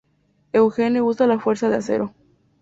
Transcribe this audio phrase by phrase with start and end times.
[0.51, 2.15] Eugene usa la Fuerza de Acero.